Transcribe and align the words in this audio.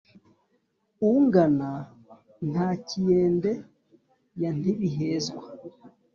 Ungana 1.09 1.69
Ntakiyende 2.49 3.51
ya 4.41 4.49
Ntibihezwa 4.59 5.45